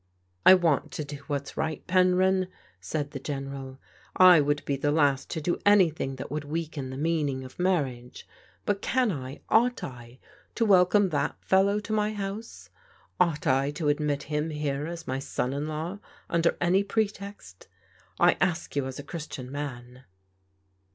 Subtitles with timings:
[0.47, 2.47] "I want to do what's right, Penryn,"
[2.79, 3.77] said the General.
[4.15, 8.27] I would be the last to do anything that would weaken the meaning of marriage.
[8.65, 10.17] But can I, ought I,
[10.55, 12.71] to welcome that fellow to my house?
[13.19, 15.99] Ought I to admit him here as my son in law
[16.31, 17.67] under any pretext?
[18.19, 20.05] I ask you as a Christian man."